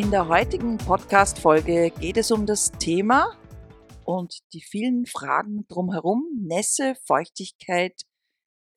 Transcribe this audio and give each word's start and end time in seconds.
In 0.00 0.10
der 0.10 0.28
heutigen 0.28 0.78
Podcast-Folge 0.78 1.90
geht 1.90 2.16
es 2.16 2.30
um 2.30 2.46
das 2.46 2.72
Thema 2.72 3.36
und 4.06 4.38
die 4.54 4.62
vielen 4.62 5.04
Fragen 5.04 5.66
drumherum. 5.68 6.26
Nässe, 6.40 6.94
Feuchtigkeit, 7.04 8.06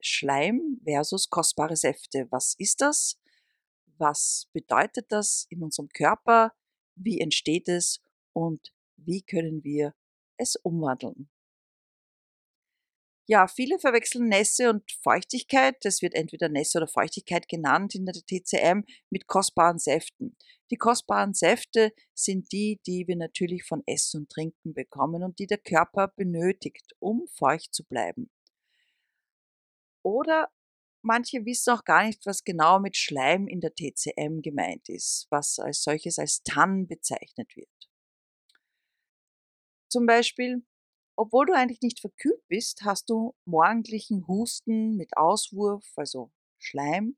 Schleim 0.01 0.81
versus 0.83 1.29
kostbare 1.29 1.77
Säfte. 1.77 2.27
Was 2.29 2.55
ist 2.57 2.81
das? 2.81 3.17
Was 3.97 4.49
bedeutet 4.51 5.13
das 5.13 5.47
in 5.49 5.63
unserem 5.63 5.87
Körper? 5.87 6.51
Wie 6.95 7.21
entsteht 7.21 7.69
es? 7.69 8.01
Und 8.33 8.73
wie 8.97 9.21
können 9.21 9.63
wir 9.63 9.95
es 10.35 10.57
umwandeln? 10.57 11.29
Ja, 13.25 13.47
viele 13.47 13.79
verwechseln 13.79 14.27
Nässe 14.27 14.69
und 14.69 14.83
Feuchtigkeit, 15.01 15.77
das 15.83 16.01
wird 16.01 16.13
entweder 16.13 16.49
Nässe 16.49 16.79
oder 16.79 16.87
Feuchtigkeit 16.87 17.47
genannt 17.47 17.95
in 17.95 18.05
der 18.05 18.13
TCM, 18.15 18.83
mit 19.09 19.27
kostbaren 19.27 19.79
Säften. 19.79 20.35
Die 20.71 20.75
kostbaren 20.75 21.33
Säfte 21.33 21.93
sind 22.13 22.51
die, 22.51 22.81
die 22.85 23.07
wir 23.07 23.15
natürlich 23.15 23.63
von 23.63 23.81
Essen 23.85 24.21
und 24.21 24.29
Trinken 24.29 24.73
bekommen 24.73 25.23
und 25.23 25.39
die 25.39 25.47
der 25.47 25.57
Körper 25.57 26.09
benötigt, 26.09 26.93
um 26.99 27.25
feucht 27.27 27.73
zu 27.73 27.85
bleiben. 27.85 28.29
Oder 30.03 30.49
manche 31.01 31.45
wissen 31.45 31.73
auch 31.73 31.85
gar 31.85 32.05
nicht, 32.05 32.25
was 32.25 32.43
genau 32.43 32.79
mit 32.79 32.97
Schleim 32.97 33.47
in 33.47 33.61
der 33.61 33.73
TCM 33.73 34.41
gemeint 34.41 34.89
ist, 34.89 35.27
was 35.29 35.59
als 35.59 35.83
solches 35.83 36.19
als 36.19 36.43
Tann 36.43 36.87
bezeichnet 36.87 37.55
wird. 37.55 37.69
Zum 39.89 40.05
Beispiel 40.05 40.65
obwohl 41.15 41.45
du 41.45 41.53
eigentlich 41.53 41.81
nicht 41.81 41.99
verkühlt 41.99 42.47
bist, 42.47 42.83
hast 42.83 43.09
du 43.09 43.35
morgendlichen 43.45 44.27
Husten 44.27 44.95
mit 44.95 45.15
Auswurf, 45.17 45.85
also 45.95 46.31
Schleim. 46.57 47.17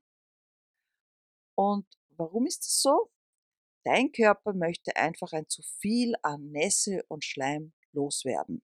Und 1.54 1.86
warum 2.16 2.46
ist 2.46 2.64
das 2.64 2.82
so? 2.82 3.10
Dein 3.84 4.12
Körper 4.12 4.52
möchte 4.52 4.96
einfach 4.96 5.32
ein 5.32 5.48
zu 5.48 5.62
viel 5.62 6.14
an 6.22 6.50
Nässe 6.50 7.04
und 7.08 7.24
Schleim 7.24 7.72
loswerden. 7.92 8.62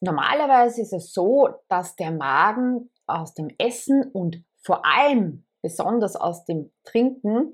Normalerweise 0.00 0.82
ist 0.82 0.92
es 0.92 1.12
so, 1.12 1.48
dass 1.68 1.96
der 1.96 2.12
Magen 2.12 2.90
aus 3.06 3.34
dem 3.34 3.48
Essen 3.58 4.04
und 4.12 4.44
vor 4.62 4.84
allem 4.86 5.44
besonders 5.60 6.14
aus 6.14 6.44
dem 6.44 6.72
Trinken 6.84 7.52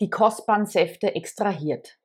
die 0.00 0.10
kostbaren 0.10 0.66
Säfte 0.66 1.14
extrahiert. 1.14 1.98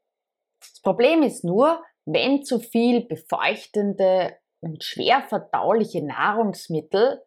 Das 0.59 0.79
Problem 0.81 1.21
ist 1.21 1.43
nur, 1.43 1.83
wenn 2.05 2.43
zu 2.43 2.59
viel 2.59 3.05
befeuchtende 3.05 4.37
und 4.59 4.83
schwer 4.83 5.23
verdauliche 5.23 6.05
Nahrungsmittel 6.05 7.21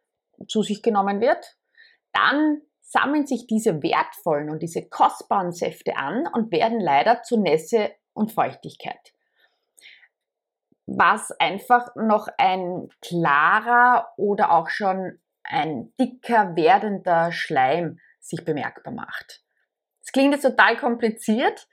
zu 0.48 0.62
sich 0.62 0.82
genommen 0.82 1.20
wird, 1.20 1.56
dann 2.12 2.62
sammeln 2.80 3.27
sich 3.27 3.47
diese 3.47 3.82
wertvollen 3.82 4.50
und 4.50 4.62
diese 4.62 4.88
kostbaren 4.88 5.52
Säfte 5.52 5.97
an 5.97 6.27
und 6.32 6.52
werden 6.52 6.80
leider 6.80 7.22
zu 7.22 7.38
Nässe 7.38 7.91
und 8.12 8.32
Feuchtigkeit. 8.32 9.12
Was 10.86 11.32
einfach 11.32 11.94
noch 11.97 12.28
ein 12.38 12.88
klarer 13.02 14.12
oder 14.16 14.52
auch 14.52 14.69
schon 14.69 15.19
ein 15.42 15.92
dicker 15.98 16.54
werdender 16.56 17.32
Schleim 17.32 17.98
sich 18.20 18.44
bemerkbar 18.44 18.92
macht. 18.92 19.42
Es 20.00 20.12
klingt 20.12 20.32
jetzt 20.32 20.42
total 20.42 20.76
kompliziert, 20.76 21.69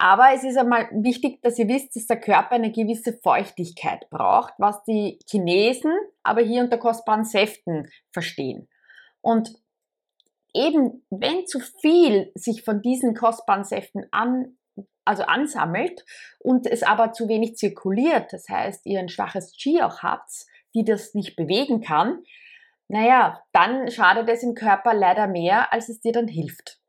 aber 0.00 0.32
es 0.34 0.44
ist 0.44 0.56
einmal 0.56 0.88
wichtig, 0.92 1.42
dass 1.42 1.58
ihr 1.58 1.68
wisst, 1.68 1.94
dass 1.94 2.06
der 2.06 2.18
Körper 2.18 2.52
eine 2.52 2.72
gewisse 2.72 3.12
Feuchtigkeit 3.22 4.08
braucht, 4.08 4.54
was 4.56 4.82
die 4.84 5.18
Chinesen 5.28 5.92
aber 6.22 6.40
hier 6.40 6.62
unter 6.62 6.78
kostbaren 6.78 7.24
Säften 7.24 7.86
verstehen. 8.10 8.66
Und 9.20 9.52
eben, 10.54 11.04
wenn 11.10 11.46
zu 11.46 11.60
viel 11.60 12.32
sich 12.34 12.64
von 12.64 12.80
diesen 12.80 13.14
kostbaren 13.14 13.64
Säften 13.64 14.06
an, 14.10 14.56
also 15.04 15.24
ansammelt 15.24 16.06
und 16.38 16.66
es 16.66 16.82
aber 16.82 17.12
zu 17.12 17.28
wenig 17.28 17.56
zirkuliert, 17.56 18.32
das 18.32 18.48
heißt, 18.48 18.86
ihr 18.86 19.00
ein 19.00 19.10
schwaches 19.10 19.52
Qi 19.52 19.82
auch 19.82 20.02
habt, 20.02 20.30
die 20.74 20.84
das 20.84 21.12
nicht 21.12 21.36
bewegen 21.36 21.82
kann, 21.82 22.24
naja, 22.88 23.42
dann 23.52 23.90
schadet 23.90 24.30
es 24.30 24.42
im 24.42 24.54
Körper 24.54 24.94
leider 24.94 25.26
mehr, 25.26 25.74
als 25.74 25.90
es 25.90 26.00
dir 26.00 26.12
dann 26.12 26.26
hilft. 26.26 26.80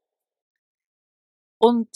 Und 1.59 1.89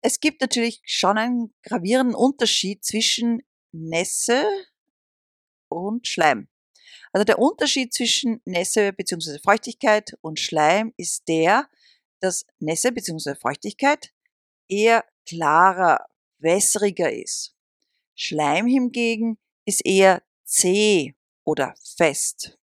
es 0.00 0.20
gibt 0.20 0.40
natürlich 0.40 0.80
schon 0.84 1.18
einen 1.18 1.54
gravierenden 1.62 2.14
Unterschied 2.14 2.84
zwischen 2.84 3.42
Nässe 3.72 4.44
und 5.68 6.06
Schleim. 6.06 6.48
Also 7.12 7.24
der 7.24 7.38
Unterschied 7.38 7.92
zwischen 7.92 8.40
Nässe 8.44 8.92
bzw. 8.92 9.38
Feuchtigkeit 9.42 10.16
und 10.20 10.38
Schleim 10.38 10.92
ist 10.96 11.26
der, 11.28 11.68
dass 12.20 12.46
Nässe 12.58 12.92
bzw. 12.92 13.34
Feuchtigkeit 13.34 14.12
eher 14.68 15.04
klarer, 15.26 16.06
wässriger 16.38 17.12
ist. 17.12 17.54
Schleim 18.14 18.66
hingegen 18.66 19.38
ist 19.64 19.84
eher 19.84 20.22
zäh 20.44 21.14
oder 21.44 21.74
fest. 21.96 22.58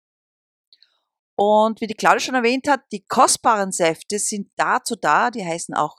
Und 1.36 1.82
wie 1.82 1.88
die 1.88 1.96
Claudia 1.96 2.20
schon 2.20 2.36
erwähnt 2.36 2.68
hat, 2.68 2.82
die 2.92 3.06
kostbaren 3.06 3.72
Säfte 3.72 4.20
sind 4.20 4.52
dazu 4.56 4.96
da, 4.96 5.32
die 5.32 5.44
heißen 5.44 5.74
auch 5.74 5.98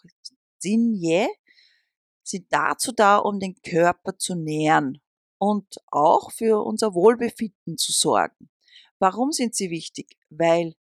Sinje 0.65 1.29
sind 2.23 2.47
dazu 2.51 2.93
da, 2.93 3.19
um 3.19 3.39
den 3.39 3.55
Körper 3.63 4.17
zu 4.17 4.35
nähren 4.35 5.03
und 5.39 5.77
auch 5.91 6.33
für 6.33 6.65
unser 6.65 6.95
Wohlbefinden 6.95 7.77
zu 7.77 7.93
sorgen. 7.93 8.49
Warum 8.99 9.31
sind 9.31 9.55
sie 9.55 9.71
wichtig? 9.71 10.17
Weil 10.31 10.75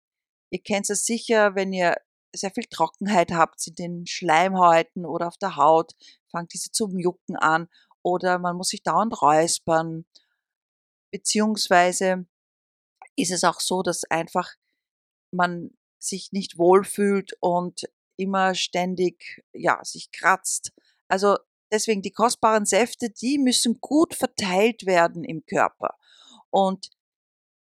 ihr 0.51 0.63
kennt 0.63 0.89
es 0.89 1.05
sicher, 1.05 1.55
wenn 1.55 1.73
ihr 1.73 1.97
sehr 2.35 2.51
viel 2.51 2.65
Trockenheit 2.65 3.31
habt 3.33 3.67
in 3.67 3.75
den 3.75 4.07
Schleimhäuten 4.07 5.05
oder 5.05 5.29
auf 5.29 5.37
der 5.37 5.57
Haut, 5.57 5.93
fangt 6.31 6.55
diese 6.55 6.73
zum 6.73 6.99
Jucken 6.99 7.37
an 7.37 7.69
oder 8.03 8.39
man 8.39 8.57
muss 8.57 8.69
sich 8.69 8.83
dauernd 8.83 9.21
räuspern. 9.21 10.07
Beziehungsweise 11.11 12.27
ist 13.17 13.31
es 13.31 13.45
auch 13.45 13.61
so, 13.61 13.83
dass 13.83 14.05
einfach 14.05 14.55
man 15.31 15.71
sich 15.99 16.33
nicht 16.33 16.59
wohlfühlt 16.59 17.37
und 17.41 17.85
immer 18.17 18.55
ständig, 18.55 19.45
ja, 19.53 19.85
sich 19.85 20.11
kratzt. 20.13 20.73
Also 21.09 21.37
deswegen 21.71 22.03
die 22.03 22.13
kostbaren 22.13 22.67
Säfte, 22.67 23.11
die 23.11 23.39
müssen 23.39 23.81
gut 23.81 24.15
verteilt 24.15 24.87
werden 24.87 25.25
im 25.25 25.45
Körper. 25.47 25.97
Und 26.51 26.91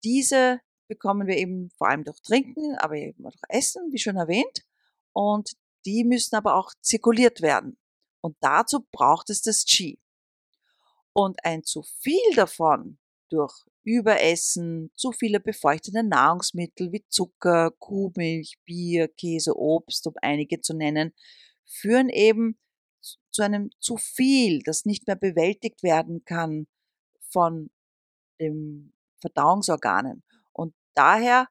diese 0.05 0.61
bekommen 0.89 1.27
wir 1.27 1.37
eben 1.37 1.71
vor 1.71 1.89
allem 1.89 2.05
durch 2.05 2.21
Trinken, 2.21 2.77
aber 2.79 2.97
eben 2.97 3.27
auch 3.27 3.33
durch 3.33 3.43
Essen, 3.49 3.91
wie 3.93 3.99
schon 3.99 4.17
erwähnt. 4.17 4.65
Und 5.13 5.53
die 5.87 6.05
müssen 6.05 6.37
aber 6.37 6.57
auch 6.57 6.73
zirkuliert 6.81 7.41
werden. 7.41 7.79
Und 8.21 8.37
dazu 8.41 8.87
braucht 8.91 9.31
es 9.31 9.43
das 9.43 9.65
Qi. 9.65 9.99
Und 11.13 11.45
ein 11.45 11.63
zu 11.63 11.83
viel 11.83 12.35
davon 12.35 12.99
durch 13.31 13.55
Überessen, 13.85 14.91
zu 14.97 15.13
viele 15.13 15.41
befeuchtende 15.41 16.03
Nahrungsmittel 16.03 16.91
wie 16.93 17.05
Zucker, 17.09 17.71
Kuhmilch, 17.79 18.59
Bier, 18.65 19.09
Käse, 19.09 19.57
Obst, 19.57 20.07
um 20.07 20.15
einige 20.23 20.61
zu 20.61 20.75
nennen, 20.75 21.13
führen 21.67 22.09
eben 22.09 22.59
zu 23.31 23.43
einem 23.43 23.71
zu 23.81 23.97
viel, 23.97 24.61
das 24.65 24.85
nicht 24.85 25.07
mehr 25.07 25.17
bewältigt 25.17 25.83
werden 25.83 26.25
kann 26.25 26.67
von 27.31 27.71
den 28.41 28.95
Verdauungsorganen. 29.21 30.23
Und 30.53 30.75
daher 30.95 31.49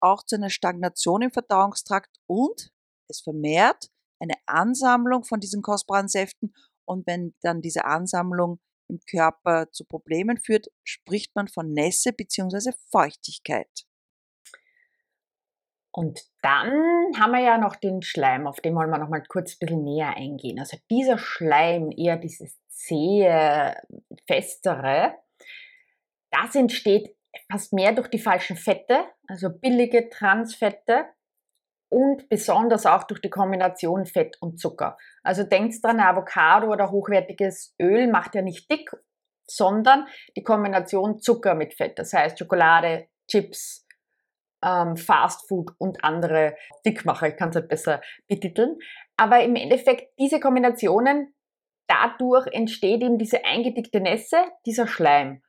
auch 0.00 0.22
zu 0.24 0.36
einer 0.36 0.50
Stagnation 0.50 1.22
im 1.22 1.30
Verdauungstrakt 1.30 2.18
und 2.26 2.70
es 3.08 3.20
vermehrt 3.20 3.90
eine 4.18 4.34
Ansammlung 4.46 5.24
von 5.24 5.40
diesen 5.40 5.62
kostbaren 5.62 6.08
Säften. 6.08 6.54
Und 6.84 7.06
wenn 7.06 7.34
dann 7.40 7.62
diese 7.62 7.84
Ansammlung 7.84 8.60
im 8.88 9.00
Körper 9.10 9.70
zu 9.72 9.84
Problemen 9.84 10.38
führt, 10.38 10.66
spricht 10.82 11.34
man 11.34 11.48
von 11.48 11.72
Nässe 11.72 12.12
bzw. 12.12 12.72
Feuchtigkeit. 12.90 13.84
Und 15.96 16.20
dann 16.42 16.72
haben 17.16 17.30
wir 17.30 17.40
ja 17.40 17.56
noch 17.56 17.76
den 17.76 18.02
Schleim, 18.02 18.48
auf 18.48 18.60
den 18.60 18.74
wollen 18.74 18.90
wir 18.90 18.98
noch 18.98 19.08
mal 19.08 19.22
kurz 19.22 19.54
ein 19.54 19.58
bisschen 19.60 19.84
näher 19.84 20.16
eingehen. 20.16 20.58
Also 20.58 20.76
dieser 20.90 21.18
Schleim, 21.18 21.92
eher 21.96 22.16
dieses 22.16 22.58
zähe, 22.68 23.80
festere, 24.26 25.14
das 26.32 26.56
entsteht 26.56 27.16
fast 27.50 27.72
mehr 27.72 27.92
durch 27.92 28.08
die 28.08 28.18
falschen 28.18 28.56
Fette, 28.56 29.04
also 29.28 29.50
billige 29.50 30.08
Transfette. 30.08 31.06
Und 31.88 32.28
besonders 32.28 32.86
auch 32.86 33.04
durch 33.04 33.20
die 33.20 33.30
Kombination 33.30 34.06
Fett 34.06 34.36
und 34.40 34.58
Zucker. 34.58 34.96
Also 35.22 35.44
denkt 35.44 35.82
dran, 35.82 36.00
Avocado 36.00 36.68
oder 36.70 36.90
hochwertiges 36.90 37.74
Öl 37.80 38.08
macht 38.10 38.34
ja 38.34 38.42
nicht 38.42 38.70
dick, 38.70 38.90
sondern 39.46 40.06
die 40.36 40.42
Kombination 40.42 41.20
Zucker 41.20 41.54
mit 41.54 41.74
Fett. 41.74 41.98
Das 41.98 42.12
heißt 42.12 42.38
Schokolade, 42.38 43.08
Chips, 43.28 43.86
ähm, 44.64 44.96
Fast 44.96 45.46
Food 45.48 45.72
und 45.78 46.02
andere 46.02 46.56
Dickmacher. 46.84 47.28
Ich 47.28 47.36
kann 47.36 47.50
es 47.50 47.56
halt 47.56 47.68
besser 47.68 48.00
betiteln. 48.26 48.78
Aber 49.16 49.42
im 49.42 49.54
Endeffekt, 49.56 50.18
diese 50.18 50.40
Kombinationen, 50.40 51.34
dadurch 51.86 52.46
entsteht 52.48 53.02
eben 53.02 53.18
diese 53.18 53.44
eingedickte 53.44 54.00
Nässe, 54.00 54.38
dieser 54.66 54.86
Schleim. 54.86 55.42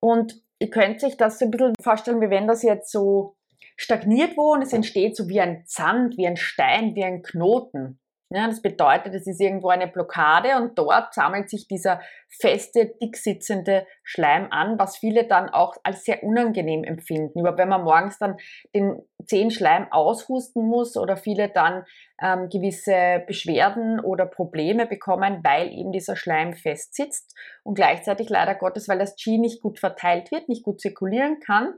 Und 0.00 0.42
ihr 0.58 0.70
könnt 0.70 1.00
sich 1.00 1.16
das 1.16 1.38
so 1.38 1.44
ein 1.44 1.50
bisschen 1.50 1.74
vorstellen, 1.80 2.20
wie 2.20 2.30
wenn 2.30 2.46
das 2.46 2.62
jetzt 2.62 2.90
so 2.90 3.36
stagniert 3.76 4.36
wo 4.36 4.52
und 4.52 4.62
es 4.62 4.72
entsteht 4.72 5.16
so 5.16 5.28
wie 5.28 5.40
ein 5.40 5.62
Sand, 5.66 6.16
wie 6.16 6.26
ein 6.26 6.36
Stein, 6.36 6.94
wie 6.94 7.04
ein 7.04 7.22
Knoten. 7.22 8.00
Ja, 8.28 8.48
das 8.48 8.60
bedeutet, 8.60 9.14
es 9.14 9.28
ist 9.28 9.40
irgendwo 9.40 9.68
eine 9.68 9.86
Blockade 9.86 10.56
und 10.56 10.76
dort 10.76 11.14
sammelt 11.14 11.48
sich 11.48 11.68
dieser 11.68 12.00
feste, 12.28 12.92
dick 13.00 13.16
sitzende 13.16 13.86
Schleim 14.02 14.48
an, 14.50 14.80
was 14.80 14.96
viele 14.96 15.28
dann 15.28 15.48
auch 15.48 15.76
als 15.84 16.04
sehr 16.04 16.24
unangenehm 16.24 16.82
empfinden. 16.82 17.38
Überhaupt 17.38 17.60
wenn 17.60 17.68
man 17.68 17.84
morgens 17.84 18.18
dann 18.18 18.36
den 18.74 19.00
Zehenschleim 19.24 19.86
aushusten 19.92 20.66
muss 20.66 20.96
oder 20.96 21.16
viele 21.16 21.50
dann 21.50 21.84
ähm, 22.20 22.48
gewisse 22.48 23.22
Beschwerden 23.28 24.00
oder 24.00 24.26
Probleme 24.26 24.86
bekommen, 24.86 25.38
weil 25.44 25.68
eben 25.68 25.92
dieser 25.92 26.16
Schleim 26.16 26.54
fest 26.54 26.96
sitzt 26.96 27.32
und 27.62 27.74
gleichzeitig 27.74 28.28
leider 28.28 28.56
Gottes, 28.56 28.88
weil 28.88 28.98
das 28.98 29.14
Qi 29.14 29.38
nicht 29.38 29.62
gut 29.62 29.78
verteilt 29.78 30.32
wird, 30.32 30.48
nicht 30.48 30.64
gut 30.64 30.80
zirkulieren 30.80 31.38
kann. 31.38 31.74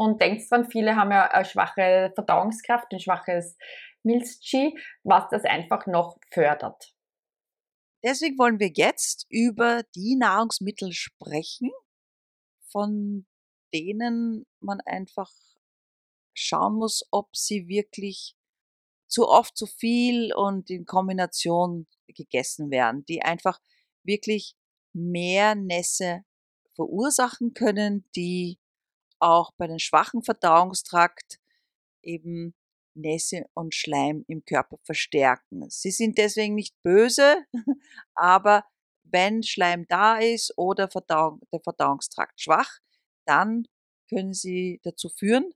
Und 0.00 0.22
denkt 0.22 0.50
dran, 0.50 0.64
viele 0.64 0.96
haben 0.96 1.10
ja 1.10 1.30
eine 1.30 1.44
schwache 1.44 2.10
Verdauungskraft, 2.14 2.90
ein 2.90 3.00
schwaches 3.00 3.58
Milz-Qi, 4.02 4.74
was 5.02 5.28
das 5.30 5.44
einfach 5.44 5.86
noch 5.86 6.16
fördert. 6.32 6.94
Deswegen 8.02 8.38
wollen 8.38 8.58
wir 8.58 8.70
jetzt 8.74 9.26
über 9.28 9.82
die 9.94 10.16
Nahrungsmittel 10.16 10.92
sprechen, 10.92 11.70
von 12.72 13.26
denen 13.74 14.46
man 14.60 14.80
einfach 14.86 15.30
schauen 16.32 16.76
muss, 16.76 17.06
ob 17.10 17.36
sie 17.36 17.68
wirklich 17.68 18.34
zu 19.06 19.28
oft 19.28 19.54
zu 19.54 19.66
viel 19.66 20.32
und 20.32 20.70
in 20.70 20.86
Kombination 20.86 21.86
gegessen 22.06 22.70
werden, 22.70 23.04
die 23.04 23.20
einfach 23.20 23.60
wirklich 24.02 24.56
mehr 24.94 25.54
Nässe 25.56 26.24
verursachen 26.74 27.52
können, 27.52 28.08
die 28.16 28.58
auch 29.20 29.52
bei 29.56 29.66
den 29.66 29.78
schwachen 29.78 30.22
Verdauungstrakt 30.22 31.38
eben 32.02 32.54
Nässe 32.94 33.46
und 33.54 33.74
Schleim 33.74 34.24
im 34.26 34.44
Körper 34.44 34.78
verstärken. 34.82 35.68
Sie 35.70 35.90
sind 35.90 36.18
deswegen 36.18 36.54
nicht 36.54 36.74
böse, 36.82 37.44
aber 38.14 38.64
wenn 39.04 39.42
Schleim 39.42 39.86
da 39.88 40.18
ist 40.18 40.56
oder 40.56 40.88
Verdauung, 40.88 41.40
der 41.52 41.60
Verdauungstrakt 41.60 42.40
schwach, 42.40 42.78
dann 43.26 43.66
können 44.08 44.34
sie 44.34 44.80
dazu 44.82 45.08
führen, 45.08 45.52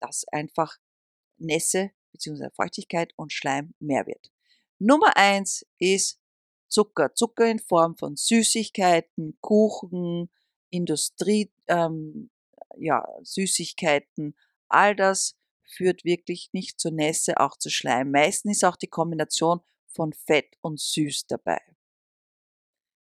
dass 0.00 0.24
einfach 0.32 0.76
Nässe 1.38 1.92
bzw. 2.12 2.50
Feuchtigkeit 2.54 3.12
und 3.16 3.32
Schleim 3.32 3.74
mehr 3.78 4.06
wird. 4.06 4.30
Nummer 4.78 5.16
eins 5.16 5.64
ist 5.78 6.18
Zucker. 6.68 7.14
Zucker 7.14 7.48
in 7.48 7.58
Form 7.58 7.96
von 7.96 8.16
Süßigkeiten, 8.16 9.38
Kuchen, 9.40 10.30
Industrie, 10.70 11.52
ähm, 11.68 12.30
ja, 12.76 13.06
Süßigkeiten, 13.22 14.36
all 14.68 14.94
das 14.96 15.36
führt 15.64 16.04
wirklich 16.04 16.50
nicht 16.52 16.80
zur 16.80 16.92
Nässe, 16.92 17.38
auch 17.38 17.56
zu 17.56 17.70
Schleim. 17.70 18.10
Meistens 18.10 18.58
ist 18.58 18.64
auch 18.64 18.76
die 18.76 18.88
Kombination 18.88 19.60
von 19.88 20.12
Fett 20.12 20.56
und 20.60 20.80
Süß 20.80 21.26
dabei. 21.26 21.60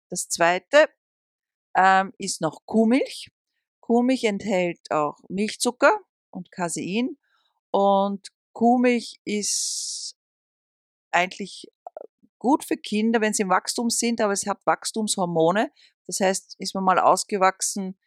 Das 0.09 0.27
zweite 0.27 0.89
ähm, 1.75 2.13
ist 2.17 2.41
noch 2.41 2.65
Kuhmilch. 2.65 3.31
Kuhmilch 3.79 4.23
enthält 4.25 4.79
auch 4.91 5.17
Milchzucker 5.29 5.99
und 6.31 6.51
Casein 6.51 7.17
und 7.71 8.27
Kuhmilch 8.53 9.19
ist 9.25 10.15
eigentlich 11.11 11.67
äh, 11.85 12.07
gut 12.39 12.63
für 12.63 12.77
Kinder, 12.77 13.21
wenn 13.21 13.33
sie 13.33 13.43
im 13.43 13.49
Wachstum 13.49 13.89
sind, 13.89 14.21
aber 14.21 14.33
es 14.33 14.45
hat 14.47 14.65
Wachstumshormone. 14.65 15.71
Das 16.07 16.19
heißt, 16.19 16.55
ist 16.59 16.73
man 16.75 16.83
mal 16.83 16.99
ausgewachsen, 16.99 17.97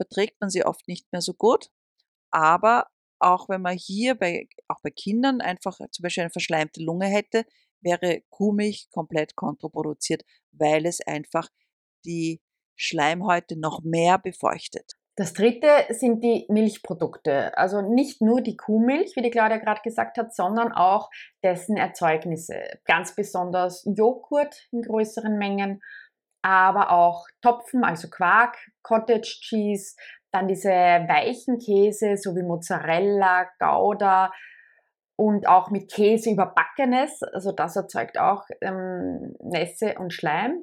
verträgt 0.00 0.40
man 0.40 0.48
sie 0.48 0.64
oft 0.64 0.88
nicht 0.88 1.12
mehr 1.12 1.20
so 1.20 1.34
gut. 1.34 1.68
Aber 2.30 2.86
auch 3.18 3.50
wenn 3.50 3.60
man 3.60 3.76
hier 3.76 4.14
bei, 4.14 4.48
auch 4.66 4.80
bei 4.82 4.90
Kindern 4.90 5.42
einfach 5.42 5.76
zum 5.90 6.02
Beispiel 6.02 6.22
eine 6.22 6.30
verschleimte 6.30 6.82
Lunge 6.82 7.06
hätte, 7.06 7.44
wäre 7.82 8.22
Kuhmilch 8.30 8.88
komplett 8.90 9.36
kontraproduziert, 9.36 10.22
weil 10.52 10.86
es 10.86 11.06
einfach 11.06 11.48
die 12.06 12.40
Schleimhäute 12.76 13.58
noch 13.58 13.82
mehr 13.82 14.16
befeuchtet. 14.16 14.94
Das 15.16 15.34
dritte 15.34 15.68
sind 15.90 16.24
die 16.24 16.46
Milchprodukte. 16.48 17.56
Also 17.58 17.82
nicht 17.82 18.22
nur 18.22 18.40
die 18.40 18.56
Kuhmilch, 18.56 19.16
wie 19.16 19.22
die 19.22 19.30
Claudia 19.30 19.58
gerade 19.58 19.82
gesagt 19.82 20.16
hat, 20.16 20.34
sondern 20.34 20.72
auch 20.72 21.10
dessen 21.42 21.76
Erzeugnisse. 21.76 22.78
Ganz 22.86 23.14
besonders 23.14 23.84
Joghurt 23.84 24.66
in 24.72 24.80
größeren 24.80 25.36
Mengen, 25.36 25.82
aber 26.42 26.90
auch 26.90 27.26
Topfen, 27.42 27.84
also 27.84 28.08
Quark, 28.08 28.56
Cottage 28.82 29.38
Cheese, 29.42 29.96
dann 30.32 30.48
diese 30.48 30.70
weichen 30.70 31.58
Käse, 31.58 32.16
so 32.16 32.34
wie 32.36 32.42
Mozzarella, 32.42 33.48
Gouda 33.58 34.32
und 35.16 35.46
auch 35.48 35.70
mit 35.70 35.92
Käse 35.92 36.30
überbackenes. 36.30 37.22
Also 37.22 37.52
das 37.52 37.76
erzeugt 37.76 38.18
auch 38.18 38.44
ähm, 38.60 39.34
Nässe 39.40 39.96
und 39.98 40.12
Schleim. 40.12 40.62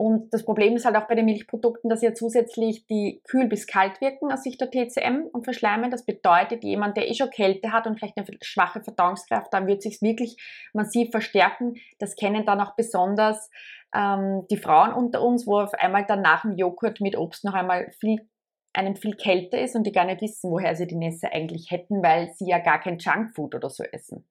Und 0.00 0.32
das 0.32 0.44
Problem 0.44 0.76
ist 0.76 0.84
halt 0.84 0.94
auch 0.94 1.08
bei 1.08 1.16
den 1.16 1.24
Milchprodukten, 1.24 1.90
dass 1.90 2.02
ja 2.02 2.14
zusätzlich 2.14 2.86
die 2.86 3.20
kühl 3.28 3.48
bis 3.48 3.66
kalt 3.66 4.00
wirken 4.00 4.30
aus 4.30 4.44
Sicht 4.44 4.60
der 4.60 4.70
TCM 4.70 5.26
und 5.32 5.42
verschleimen. 5.42 5.90
Das 5.90 6.04
bedeutet, 6.04 6.62
jemand, 6.62 6.96
der 6.96 7.10
eh 7.10 7.14
schon 7.14 7.30
Kälte 7.30 7.72
hat 7.72 7.88
und 7.88 7.98
vielleicht 7.98 8.16
eine 8.16 8.24
schwache 8.40 8.80
Verdauungskraft, 8.80 9.52
dann 9.52 9.66
wird 9.66 9.82
sich 9.82 10.00
wirklich 10.00 10.36
massiv 10.72 11.10
verstärken. 11.10 11.74
Das 11.98 12.14
kennen 12.14 12.46
dann 12.46 12.60
auch 12.60 12.76
besonders 12.76 13.50
ähm, 13.94 14.46
die 14.50 14.56
Frauen 14.56 14.92
unter 14.92 15.22
uns, 15.22 15.46
wo 15.46 15.60
auf 15.60 15.74
einmal 15.74 16.04
dann 16.06 16.22
nach 16.22 16.42
dem 16.42 16.56
Joghurt 16.56 17.00
mit 17.00 17.16
Obst 17.16 17.44
noch 17.44 17.54
einmal 17.54 17.90
viel 18.00 18.28
einem 18.74 18.96
viel 18.96 19.14
kälter 19.14 19.60
ist 19.60 19.74
und 19.74 19.84
die 19.84 19.92
gar 19.92 20.04
nicht 20.04 20.20
wissen, 20.20 20.50
woher 20.50 20.76
sie 20.76 20.86
die 20.86 20.94
Nässe 20.94 21.32
eigentlich 21.32 21.70
hätten, 21.70 22.02
weil 22.02 22.32
sie 22.34 22.48
ja 22.48 22.58
gar 22.58 22.80
kein 22.80 22.98
Junkfood 22.98 23.54
oder 23.54 23.70
so 23.70 23.82
essen. 23.82 24.28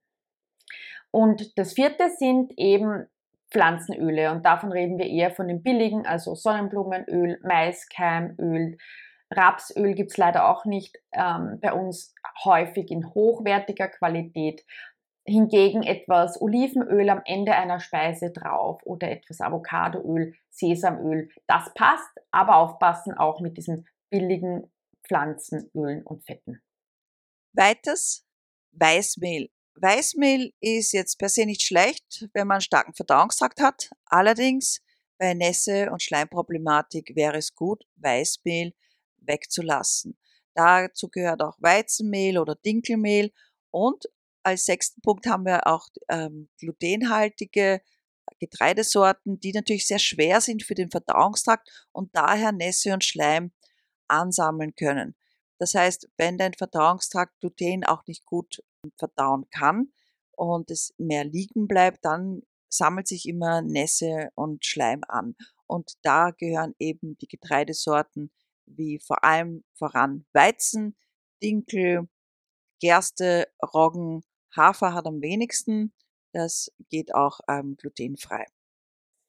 Und 1.12 1.58
das 1.58 1.74
vierte 1.74 2.10
sind 2.18 2.54
eben 2.58 3.08
Pflanzenöle 3.52 4.32
und 4.32 4.46
davon 4.46 4.72
reden 4.72 4.98
wir 4.98 5.08
eher 5.08 5.32
von 5.32 5.48
den 5.48 5.64
billigen, 5.64 6.06
also 6.06 6.36
Sonnenblumenöl, 6.36 7.40
Maiskeimöl, 7.44 8.78
Rapsöl 9.32 9.94
gibt 9.94 10.12
es 10.12 10.18
leider 10.18 10.50
auch 10.50 10.66
nicht 10.66 10.98
ähm, 11.12 11.60
bei 11.62 11.74
uns 11.74 12.14
häufig 12.46 12.92
in 12.92 13.14
hochwertiger 13.14 13.90
Qualität. 13.90 14.64
Hingegen 15.30 15.84
etwas 15.84 16.42
Olivenöl 16.42 17.10
am 17.10 17.22
Ende 17.26 17.54
einer 17.54 17.82
Speise 17.82 18.32
drauf 18.32 18.82
oder 18.86 19.12
etwas 19.12 19.42
Avocadoöl, 19.42 20.34
Sesamöl, 20.50 21.30
das 21.48 21.74
passt, 21.74 22.10
aber 22.32 22.56
aufpassen 22.56 23.14
auch 23.14 23.42
mit 23.42 23.58
diesen 23.58 23.88
billigen 24.10 24.72
Pflanzenölen 25.06 26.04
und 26.04 26.26
Fetten. 26.26 26.62
Weiters 27.54 28.26
Weißmehl. 28.72 29.50
Weißmehl 29.76 30.54
ist 30.60 30.94
jetzt 30.94 31.18
per 31.18 31.30
se 31.30 31.46
nicht 31.46 31.64
schlecht, 31.64 32.30
wenn 32.34 32.48
man 32.48 32.56
einen 32.56 32.62
starken 32.62 32.94
Verdauungstrakt 32.94 33.60
hat. 33.60 33.90
Allerdings 34.06 34.82
bei 35.18 35.34
Nässe- 35.34 35.92
und 35.92 36.02
Schleimproblematik 36.02 37.16
wäre 37.16 37.38
es 37.38 37.54
gut, 37.54 37.84
Weißmehl 37.98 38.74
wegzulassen. 39.18 40.18
Dazu 40.54 41.10
gehört 41.10 41.42
auch 41.42 41.58
Weizenmehl 41.60 42.38
oder 42.38 42.56
Dinkelmehl 42.56 43.32
und 43.72 44.06
als 44.48 44.64
sechsten 44.64 45.02
Punkt 45.02 45.28
haben 45.28 45.46
wir 45.46 45.68
auch 45.68 45.90
ähm, 46.08 46.50
glutenhaltige 46.58 47.82
Getreidesorten, 48.40 49.40
die 49.42 49.52
natürlich 49.52 49.86
sehr 49.86 50.00
schwer 50.00 50.40
sind 50.40 50.64
für 50.64 50.74
den 50.74 50.90
Verdauungstrakt 50.90 51.70
und 51.92 52.16
daher 52.16 52.54
Nässe 52.54 52.94
und 52.94 53.04
Schleim 53.04 53.52
ansammeln 54.08 54.74
können. 54.76 55.16
Das 55.60 55.76
heißt, 55.76 56.10
wenn 56.18 56.38
dein 56.38 56.54
Verdauungstrakt 56.54 57.40
Gluten 57.42 57.84
auch 57.84 58.06
nicht 58.08 58.26
gut 58.26 58.64
verdauen 58.98 59.50
kann 59.50 59.92
und 60.32 60.72
es 60.72 60.94
mehr 60.98 61.26
liegen 61.26 61.68
bleibt, 61.68 62.06
dann 62.06 62.42
sammelt 62.70 63.08
sich 63.08 63.28
immer 63.28 63.62
Nässe 63.62 64.30
und 64.36 64.66
Schleim 64.66 65.02
an. 65.10 65.36
Und 65.66 65.94
da 66.04 66.32
gehören 66.32 66.74
eben 66.80 67.18
die 67.18 67.28
Getreidesorten 67.28 68.32
wie 68.66 69.00
vor 69.06 69.24
allem 69.26 69.66
voran 69.74 70.26
Weizen, 70.34 70.96
Dinkel, 71.44 72.08
Gerste, 72.80 73.48
Roggen, 73.74 74.24
Hafer 74.58 74.94
hat 74.94 75.06
am 75.06 75.22
wenigsten. 75.22 75.94
Das 76.34 76.72
geht 76.90 77.16
auch 77.16 77.40
ähm, 77.48 77.78
glutenfrei. 77.78 78.46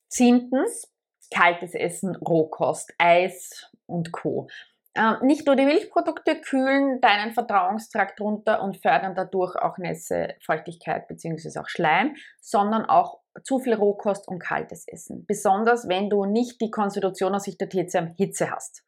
Zehntens, 0.08 0.90
kaltes 1.32 1.74
Essen, 1.74 2.16
Rohkost, 2.16 2.92
Eis 2.98 3.70
und 3.86 4.12
Co. 4.12 4.48
Ähm, 4.94 5.16
nicht 5.22 5.46
nur 5.46 5.54
die 5.54 5.64
Milchprodukte 5.64 6.40
kühlen 6.40 7.00
deinen 7.00 7.32
Verdauungstrakt 7.32 8.20
runter 8.20 8.62
und 8.62 8.78
fördern 8.78 9.14
dadurch 9.14 9.54
auch 9.56 9.78
Nässe, 9.78 10.34
Feuchtigkeit 10.40 11.06
bzw. 11.06 11.60
auch 11.60 11.68
Schleim, 11.68 12.16
sondern 12.40 12.84
auch 12.84 13.20
zu 13.44 13.60
viel 13.60 13.74
Rohkost 13.74 14.26
und 14.26 14.40
kaltes 14.40 14.88
Essen. 14.88 15.24
Besonders 15.26 15.88
wenn 15.88 16.10
du 16.10 16.24
nicht 16.24 16.60
die 16.60 16.70
Konstitution 16.70 17.34
aus 17.34 17.44
Sicht 17.44 17.60
der 17.60 17.68
TCM 17.68 18.14
Hitze 18.16 18.50
hast. 18.50 18.82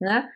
Ne? 0.00 0.28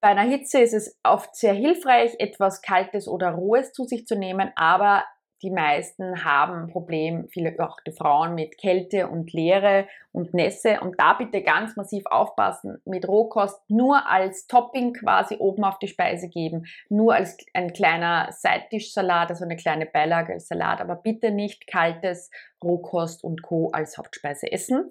Bei 0.00 0.08
einer 0.08 0.22
Hitze 0.22 0.60
ist 0.60 0.72
es 0.72 0.98
oft 1.02 1.36
sehr 1.36 1.52
hilfreich, 1.52 2.14
etwas 2.18 2.62
Kaltes 2.62 3.06
oder 3.06 3.32
Rohes 3.32 3.72
zu 3.72 3.84
sich 3.84 4.06
zu 4.06 4.16
nehmen, 4.16 4.50
aber 4.56 5.04
die 5.42 5.50
meisten 5.50 6.24
haben 6.24 6.64
ein 6.64 6.68
Problem, 6.68 7.28
viele 7.30 7.54
auch 7.58 7.78
die 7.86 7.92
Frauen 7.92 8.34
mit 8.34 8.58
Kälte 8.58 9.08
und 9.08 9.32
Leere 9.32 9.88
und 10.12 10.34
Nässe. 10.34 10.80
Und 10.80 11.00
da 11.00 11.14
bitte 11.14 11.42
ganz 11.42 11.76
massiv 11.76 12.04
aufpassen, 12.06 12.80
mit 12.84 13.08
Rohkost 13.08 13.58
nur 13.68 14.06
als 14.06 14.46
Topping 14.46 14.92
quasi 14.92 15.36
oben 15.36 15.64
auf 15.64 15.78
die 15.78 15.88
Speise 15.88 16.28
geben, 16.28 16.66
nur 16.90 17.14
als 17.14 17.38
ein 17.54 17.72
kleiner 17.72 18.28
Seittischsalat, 18.32 19.30
also 19.30 19.44
eine 19.44 19.56
kleine 19.56 19.86
Beilage 19.86 20.34
als 20.34 20.48
Salat, 20.48 20.80
aber 20.80 20.96
bitte 20.96 21.30
nicht 21.30 21.66
kaltes 21.66 22.30
Rohkost 22.62 23.24
und 23.24 23.42
Co. 23.42 23.70
als 23.72 23.96
Hauptspeise 23.96 24.50
essen. 24.50 24.90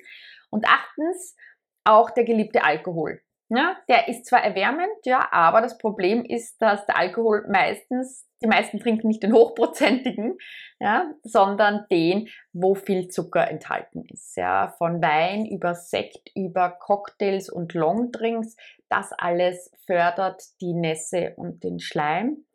Und 0.50 0.68
achtens, 0.68 1.36
auch 1.84 2.10
der 2.10 2.24
geliebte 2.24 2.64
Alkohol. 2.64 3.22
Ja, 3.52 3.78
der 3.88 4.08
ist 4.08 4.28
zwar 4.28 4.44
erwärmend, 4.44 4.94
ja, 5.06 5.28
aber 5.32 5.62
das 5.62 5.80
Problem 5.80 6.24
ist, 6.24 6.62
dass 6.62 6.86
der 6.86 6.98
Alkohol 6.98 7.48
meistens, 7.50 8.28
die 8.44 8.48
meisten 8.48 8.80
trinken 8.80 9.08
nicht 9.08 9.24
den 9.24 9.34
hochprozentigen, 9.34 10.38
ja, 10.80 11.12
sondern 11.24 11.88
den, 11.90 12.30
wo 12.54 12.76
viel 12.76 13.08
Zucker 13.08 13.50
enthalten 13.50 14.06
ist. 14.06 14.38
Ja, 14.38 14.76
von 14.78 15.02
Wein 15.02 15.48
über 15.48 15.74
Sekt, 15.74 16.30
über 16.36 16.70
Cocktails 16.70 17.50
und 17.50 17.74
Longdrinks, 17.74 18.56
das 18.88 19.12
alles 19.14 19.72
fördert 19.88 20.44
die 20.62 20.74
Nässe 20.74 21.34
und 21.36 21.64
den 21.64 21.80
Schleim. 21.80 22.46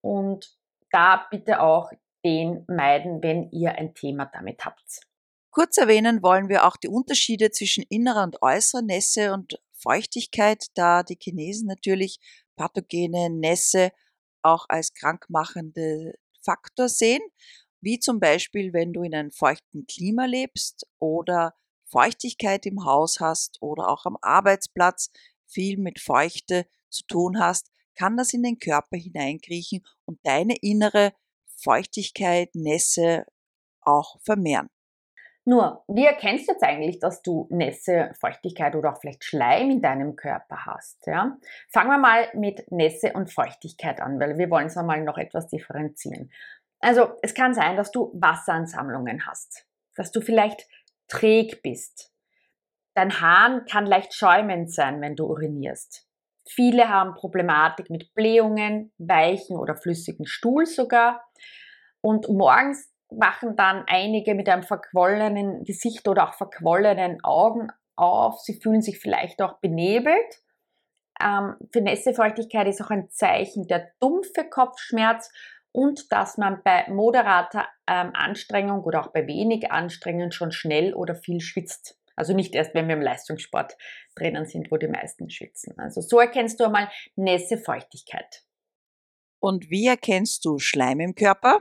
Und 0.00 0.56
da 0.92 1.26
bitte 1.28 1.60
auch 1.60 1.90
den 2.24 2.64
meiden, 2.68 3.20
wenn 3.20 3.50
ihr 3.50 3.72
ein 3.72 3.94
Thema 3.94 4.26
damit 4.32 4.64
habt. 4.64 5.00
Kurz 5.50 5.76
erwähnen 5.78 6.22
wollen 6.22 6.48
wir 6.48 6.66
auch 6.66 6.76
die 6.76 6.88
Unterschiede 6.88 7.50
zwischen 7.50 7.82
innerer 7.88 8.22
und 8.24 8.42
äußerer 8.42 8.82
Nässe 8.82 9.32
und 9.32 9.58
Feuchtigkeit, 9.76 10.66
da 10.74 11.02
die 11.02 11.18
Chinesen 11.20 11.68
natürlich 11.68 12.18
pathogene 12.56 13.30
Nässe 13.30 13.90
auch 14.42 14.66
als 14.68 14.94
krankmachende 14.94 16.14
Faktor 16.42 16.88
sehen, 16.88 17.22
wie 17.80 17.98
zum 17.98 18.20
Beispiel, 18.20 18.72
wenn 18.72 18.92
du 18.92 19.02
in 19.02 19.14
einem 19.14 19.30
feuchten 19.30 19.86
Klima 19.86 20.24
lebst 20.24 20.86
oder 20.98 21.54
Feuchtigkeit 21.84 22.66
im 22.66 22.84
Haus 22.84 23.20
hast 23.20 23.60
oder 23.60 23.88
auch 23.88 24.06
am 24.06 24.16
Arbeitsplatz 24.22 25.10
viel 25.46 25.78
mit 25.78 26.00
Feuchte 26.00 26.66
zu 26.88 27.04
tun 27.06 27.38
hast, 27.38 27.70
kann 27.94 28.16
das 28.16 28.32
in 28.32 28.42
den 28.42 28.58
Körper 28.58 28.96
hineinkriechen 28.96 29.82
und 30.04 30.18
deine 30.24 30.56
innere 30.60 31.12
Feuchtigkeit, 31.56 32.54
Nässe 32.54 33.26
auch 33.80 34.20
vermehren. 34.22 34.68
Nur, 35.48 35.84
wie 35.86 36.04
erkennst 36.04 36.48
du 36.48 36.52
jetzt 36.52 36.64
eigentlich, 36.64 36.98
dass 36.98 37.22
du 37.22 37.46
Nässe, 37.50 38.10
Feuchtigkeit 38.18 38.74
oder 38.74 38.92
auch 38.92 39.00
vielleicht 39.00 39.22
Schleim 39.22 39.70
in 39.70 39.80
deinem 39.80 40.16
Körper 40.16 40.66
hast? 40.66 41.06
Ja? 41.06 41.38
Fangen 41.70 41.88
wir 41.88 41.98
mal 41.98 42.26
mit 42.34 42.70
Nässe 42.72 43.12
und 43.12 43.32
Feuchtigkeit 43.32 44.00
an, 44.00 44.18
weil 44.18 44.38
wir 44.38 44.50
wollen 44.50 44.66
es 44.66 44.76
einmal 44.76 45.04
noch 45.04 45.18
etwas 45.18 45.46
differenzieren. 45.46 46.32
Also, 46.80 47.12
es 47.22 47.32
kann 47.32 47.54
sein, 47.54 47.76
dass 47.76 47.92
du 47.92 48.10
Wasseransammlungen 48.14 49.24
hast, 49.24 49.66
dass 49.94 50.10
du 50.10 50.20
vielleicht 50.20 50.66
träg 51.06 51.62
bist. 51.62 52.12
Dein 52.94 53.20
Hahn 53.20 53.66
kann 53.66 53.86
leicht 53.86 54.14
schäumend 54.14 54.72
sein, 54.72 55.00
wenn 55.00 55.14
du 55.14 55.26
urinierst. 55.26 56.08
Viele 56.44 56.88
haben 56.88 57.14
Problematik 57.14 57.88
mit 57.88 58.12
Blähungen, 58.14 58.92
weichen 58.98 59.56
oder 59.56 59.76
flüssigen 59.76 60.26
Stuhl 60.26 60.66
sogar. 60.66 61.24
Und 62.00 62.28
morgens 62.28 62.92
wachen 63.08 63.56
dann 63.56 63.84
einige 63.86 64.34
mit 64.34 64.48
einem 64.48 64.62
verquollenen 64.62 65.64
Gesicht 65.64 66.08
oder 66.08 66.28
auch 66.28 66.34
verquollenen 66.34 67.22
Augen 67.22 67.68
auf. 67.96 68.40
Sie 68.40 68.60
fühlen 68.60 68.82
sich 68.82 68.98
vielleicht 68.98 69.40
auch 69.42 69.58
benebelt. 69.60 70.42
Ähm, 71.20 71.56
für 71.72 71.80
Nässefeuchtigkeit 71.80 72.66
ist 72.66 72.82
auch 72.82 72.90
ein 72.90 73.08
Zeichen 73.10 73.66
der 73.66 73.90
dumpfe 74.00 74.48
Kopfschmerz 74.48 75.30
und 75.72 76.10
dass 76.12 76.36
man 76.38 76.62
bei 76.62 76.86
moderater 76.88 77.68
ähm, 77.86 78.10
Anstrengung 78.14 78.82
oder 78.82 79.00
auch 79.00 79.12
bei 79.12 79.26
wenig 79.26 79.70
Anstrengung 79.70 80.30
schon 80.30 80.52
schnell 80.52 80.94
oder 80.94 81.14
viel 81.14 81.40
schwitzt. 81.40 81.98
Also 82.16 82.32
nicht 82.32 82.54
erst, 82.54 82.74
wenn 82.74 82.88
wir 82.88 82.96
im 82.96 83.02
Leistungssport 83.02 83.76
drinnen 84.14 84.46
sind, 84.46 84.70
wo 84.70 84.78
die 84.78 84.88
meisten 84.88 85.28
schwitzen. 85.28 85.78
Also 85.78 86.00
so 86.00 86.18
erkennst 86.18 86.58
du 86.60 86.64
einmal 86.64 86.90
Nässefeuchtigkeit. 87.14 88.42
Und 89.38 89.70
wie 89.70 89.86
erkennst 89.86 90.44
du 90.46 90.58
Schleim 90.58 91.00
im 91.00 91.14
Körper? 91.14 91.60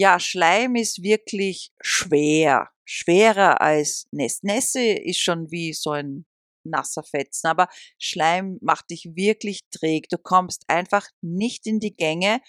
Ja, 0.00 0.20
Schleim 0.20 0.76
ist 0.76 1.02
wirklich 1.02 1.72
schwer. 1.80 2.68
Schwerer 2.84 3.60
als 3.60 4.06
Nässe. 4.12 4.46
Nässe 4.46 4.80
ist 4.80 5.18
schon 5.18 5.50
wie 5.50 5.72
so 5.72 5.90
ein 5.90 6.24
nasser 6.62 7.02
Fetzen, 7.02 7.48
aber 7.48 7.66
Schleim 7.98 8.58
macht 8.60 8.90
dich 8.90 9.16
wirklich 9.16 9.62
träg. 9.72 10.08
Du 10.08 10.16
kommst 10.16 10.62
einfach 10.68 11.04
nicht 11.20 11.66
in 11.66 11.80
die 11.80 11.96
Gänge 11.96 12.40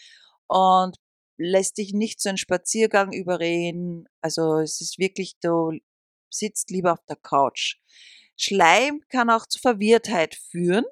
und 0.48 0.98
lässt 1.40 1.80
dich 1.80 1.92
nicht 1.92 2.22
zu 2.22 2.30
einem 2.30 2.38
Spaziergang 2.38 3.12
überreden. 3.14 4.06
Also 4.22 4.60
es 4.60 4.80
ist 4.80 5.00
wirklich, 5.00 5.40
du 5.42 5.72
sitzt 6.30 6.70
lieber 6.70 6.94
auf 6.94 7.04
der 7.10 7.16
Couch. 7.16 7.78
Schleim 8.38 9.02
kann 9.10 9.32
auch 9.32 9.48
zu 9.48 9.58
Verwirrtheit 9.58 10.36
führen 10.36 10.86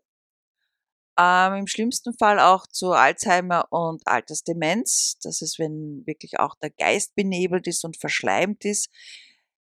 ähm, 1.20 1.54
Im 1.56 1.68
schlimmsten 1.68 2.14
Fall 2.14 2.40
auch 2.40 2.68
zu 2.68 2.92
Alzheimer 2.92 3.72
und 3.72 4.06
Altersdemenz. 4.08 5.18
Das 5.22 5.42
ist, 5.42 5.58
wenn 5.58 6.06
wirklich 6.06 6.40
auch 6.40 6.56
der 6.56 6.70
Geist 6.70 7.16
benebelt 7.16 7.68
ist 7.68 7.84
und 7.84 7.98
verschleimt 7.98 8.66
ist. 8.66 8.90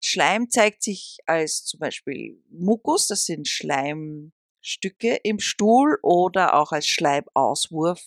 Schleim 0.01 0.49
zeigt 0.49 0.83
sich 0.83 1.19
als 1.25 1.65
zum 1.65 1.79
Beispiel 1.79 2.41
Mukus, 2.49 3.07
das 3.07 3.25
sind 3.25 3.47
Schleimstücke 3.47 5.15
im 5.23 5.39
Stuhl 5.39 5.97
oder 6.01 6.55
auch 6.55 6.71
als 6.71 6.87
Schleimauswurf 6.87 8.01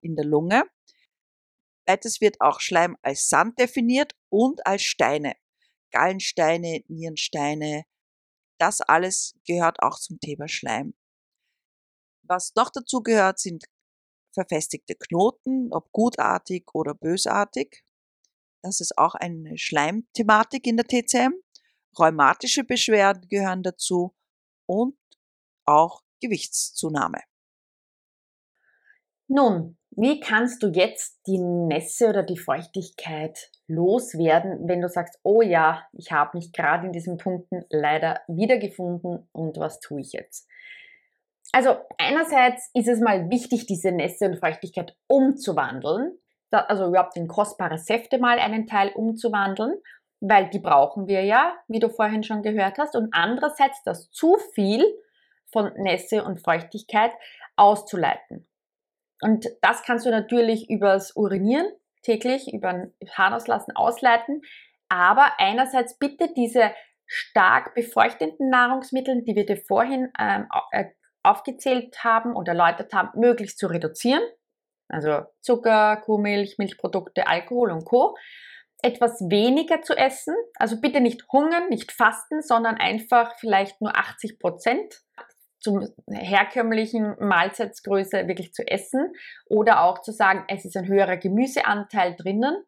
in 0.00 0.16
der 0.16 0.24
Lunge. 0.24 0.64
Weiters 1.86 2.20
wird 2.20 2.40
auch 2.40 2.60
Schleim 2.60 2.96
als 3.02 3.28
Sand 3.28 3.58
definiert 3.58 4.14
und 4.30 4.66
als 4.66 4.82
Steine. 4.82 5.34
Gallensteine, 5.90 6.82
Nierensteine, 6.88 7.84
das 8.58 8.80
alles 8.80 9.34
gehört 9.46 9.80
auch 9.82 9.98
zum 9.98 10.18
Thema 10.18 10.48
Schleim. 10.48 10.94
Was 12.26 12.54
noch 12.56 12.70
dazu 12.70 13.02
gehört, 13.02 13.38
sind 13.38 13.64
verfestigte 14.32 14.94
Knoten, 14.94 15.72
ob 15.72 15.92
gutartig 15.92 16.74
oder 16.74 16.94
bösartig. 16.94 17.84
Das 18.62 18.80
ist 18.80 18.96
auch 18.98 19.14
eine 19.14 19.58
Schleimthematik 19.58 20.66
in 20.66 20.76
der 20.76 20.86
TCM. 20.86 21.34
Rheumatische 21.98 22.64
Beschwerden 22.64 23.28
gehören 23.28 23.62
dazu 23.62 24.14
und 24.66 24.96
auch 25.66 26.02
Gewichtszunahme. 26.20 27.20
Nun, 29.28 29.78
wie 29.90 30.20
kannst 30.20 30.62
du 30.62 30.68
jetzt 30.68 31.20
die 31.26 31.38
Nässe 31.38 32.08
oder 32.08 32.22
die 32.22 32.38
Feuchtigkeit 32.38 33.50
loswerden, 33.68 34.68
wenn 34.68 34.80
du 34.80 34.88
sagst, 34.88 35.18
oh 35.22 35.40
ja, 35.40 35.86
ich 35.92 36.10
habe 36.10 36.36
mich 36.36 36.52
gerade 36.52 36.86
in 36.86 36.92
diesen 36.92 37.16
Punkten 37.16 37.64
leider 37.70 38.20
wiedergefunden 38.26 39.28
und 39.32 39.56
was 39.58 39.80
tue 39.80 40.00
ich 40.00 40.12
jetzt? 40.12 40.48
Also 41.54 41.76
einerseits 41.98 42.68
ist 42.74 42.88
es 42.88 42.98
mal 42.98 43.30
wichtig, 43.30 43.66
diese 43.66 43.92
Nässe 43.92 44.26
und 44.26 44.40
Feuchtigkeit 44.40 44.96
umzuwandeln, 45.06 46.18
also 46.50 46.88
überhaupt 46.88 47.16
in 47.16 47.28
kostbare 47.28 47.78
Säfte 47.78 48.18
mal 48.18 48.40
einen 48.40 48.66
Teil 48.66 48.90
umzuwandeln, 48.92 49.76
weil 50.18 50.50
die 50.50 50.58
brauchen 50.58 51.06
wir 51.06 51.22
ja, 51.22 51.54
wie 51.68 51.78
du 51.78 51.90
vorhin 51.90 52.24
schon 52.24 52.42
gehört 52.42 52.78
hast. 52.78 52.96
Und 52.96 53.10
andererseits 53.12 53.84
das 53.84 54.10
zu 54.10 54.36
viel 54.52 54.84
von 55.52 55.72
Nässe 55.76 56.24
und 56.24 56.40
Feuchtigkeit 56.40 57.12
auszuleiten. 57.54 58.48
Und 59.20 59.46
das 59.62 59.84
kannst 59.84 60.06
du 60.06 60.10
natürlich 60.10 60.68
übers 60.68 61.14
Urinieren 61.14 61.68
täglich, 62.02 62.52
über 62.52 62.70
ein 62.70 62.94
Harnauslassen 63.12 63.76
ausleiten. 63.76 64.42
Aber 64.88 65.38
einerseits 65.38 65.98
bitte 65.98 66.34
diese 66.34 66.72
stark 67.06 67.76
befeuchtenden 67.76 68.50
Nahrungsmittel, 68.50 69.22
die 69.22 69.36
wir 69.36 69.46
dir 69.46 69.58
vorhin 69.58 70.10
ähm, 70.18 70.48
äh, 70.72 70.86
aufgezählt 71.24 72.04
haben 72.04 72.34
und 72.34 72.48
erläutert 72.48 72.92
haben, 72.92 73.18
möglichst 73.18 73.58
zu 73.58 73.66
reduzieren. 73.66 74.22
Also 74.88 75.22
Zucker, 75.40 75.96
Kuhmilch, 75.96 76.56
Milchprodukte, 76.58 77.26
Alkohol 77.26 77.70
und 77.70 77.84
Co. 77.84 78.16
Etwas 78.82 79.20
weniger 79.30 79.80
zu 79.80 79.96
essen, 79.96 80.34
also 80.56 80.78
bitte 80.80 81.00
nicht 81.00 81.24
hungern, 81.32 81.68
nicht 81.70 81.90
fasten, 81.90 82.42
sondern 82.42 82.76
einfach 82.76 83.34
vielleicht 83.38 83.80
nur 83.80 83.96
80 83.96 84.38
Prozent 84.38 85.00
zum 85.58 85.88
herkömmlichen 86.10 87.16
Mahlzeitsgröße 87.18 88.28
wirklich 88.28 88.52
zu 88.52 88.62
essen 88.68 89.14
oder 89.46 89.82
auch 89.82 90.02
zu 90.02 90.12
sagen, 90.12 90.44
es 90.48 90.66
ist 90.66 90.76
ein 90.76 90.86
höherer 90.86 91.16
Gemüseanteil 91.16 92.14
drinnen. 92.14 92.62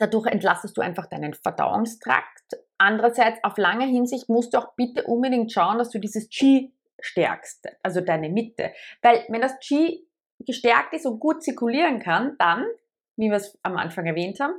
Dadurch 0.00 0.26
entlastest 0.26 0.76
du 0.76 0.80
einfach 0.80 1.06
deinen 1.06 1.34
Verdauungstrakt. 1.34 2.56
Andererseits 2.78 3.38
auf 3.44 3.56
lange 3.58 3.86
Hinsicht 3.86 4.28
musst 4.28 4.54
du 4.54 4.58
auch 4.58 4.74
bitte 4.74 5.04
unbedingt 5.04 5.52
schauen, 5.52 5.78
dass 5.78 5.90
du 5.90 6.00
dieses 6.00 6.28
Qi 6.28 6.74
stärkst, 7.02 7.68
also 7.82 8.00
deine 8.00 8.28
Mitte. 8.28 8.72
Weil 9.02 9.24
wenn 9.28 9.40
das 9.40 9.58
Qi 9.60 10.06
gestärkt 10.38 10.94
ist 10.94 11.06
und 11.06 11.20
gut 11.20 11.42
zirkulieren 11.42 12.00
kann, 12.00 12.36
dann, 12.38 12.66
wie 13.16 13.28
wir 13.28 13.36
es 13.36 13.58
am 13.62 13.76
Anfang 13.76 14.06
erwähnt 14.06 14.40
haben, 14.40 14.54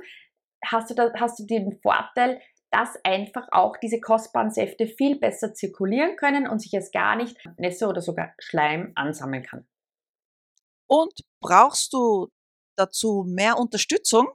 hast 0.64 0.90
du, 0.90 0.94
da, 0.94 1.12
hast 1.18 1.38
du 1.38 1.46
den 1.46 1.78
Vorteil, 1.80 2.40
dass 2.70 2.98
einfach 3.04 3.46
auch 3.52 3.76
diese 3.76 4.00
kostbaren 4.00 4.50
Säfte 4.50 4.86
viel 4.86 5.18
besser 5.18 5.54
zirkulieren 5.54 6.16
können 6.16 6.48
und 6.48 6.60
sich 6.60 6.74
es 6.74 6.90
gar 6.90 7.14
nicht 7.16 7.36
Nässe 7.56 7.86
oder 7.86 8.00
sogar 8.00 8.34
Schleim 8.38 8.92
ansammeln 8.96 9.44
kann. 9.44 9.66
Und 10.88 11.12
brauchst 11.40 11.92
du 11.92 12.28
dazu 12.76 13.24
mehr 13.26 13.58
Unterstützung? 13.58 14.28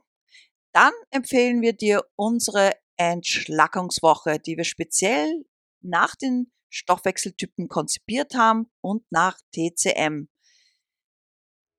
Dann 0.72 0.92
empfehlen 1.10 1.60
wir 1.60 1.74
dir 1.74 2.04
unsere 2.16 2.72
Entschlackungswoche, 2.96 4.38
die 4.38 4.56
wir 4.56 4.64
speziell 4.64 5.44
nach 5.82 6.16
den 6.16 6.50
Stoffwechseltypen 6.70 7.68
konzipiert 7.68 8.34
haben 8.34 8.70
und 8.80 9.02
nach 9.10 9.36
TCM. 9.52 10.28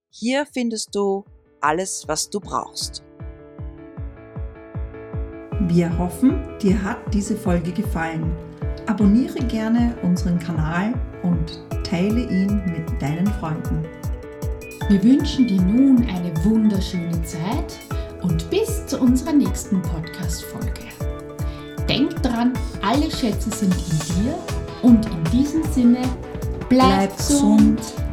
Hier 0.10 0.46
findest 0.46 0.94
du 0.94 1.26
alles, 1.62 2.08
was 2.08 2.30
du 2.30 2.40
brauchst. 2.40 3.04
Wir 5.68 5.98
hoffen, 5.98 6.58
dir 6.60 6.84
hat 6.84 7.14
diese 7.14 7.36
Folge 7.38 7.72
gefallen. 7.72 8.36
Abonniere 8.88 9.40
gerne 9.46 9.96
unseren 10.02 10.38
Kanal 10.38 10.94
und 11.24 11.62
teile 11.84 12.22
ihn 12.22 12.64
mit 12.66 13.02
deinen 13.02 13.28
Freunden. 13.28 13.86
Wir 14.90 15.02
wünschen 15.04 15.48
dir 15.48 15.62
nun 15.62 16.04
eine 16.10 16.36
wunderschöne 16.44 17.24
Zeit 17.24 17.80
und 18.22 18.50
bis 18.50 18.86
zu 18.88 19.00
unserer 19.00 19.34
nächsten 19.34 19.82
Podcast-Folge. 19.82 20.90
Denk 21.88 22.22
dran, 22.22 22.54
alle 22.82 23.10
Schätze 23.10 23.50
sind 23.52 23.74
in 23.74 24.24
dir 24.24 24.61
und 24.82 25.06
in 25.06 25.24
diesem 25.32 25.64
Sinne, 25.72 26.02
bleib, 26.70 26.88
bleib 26.88 27.18
gesund. 27.18 27.78
gesund 27.78 28.11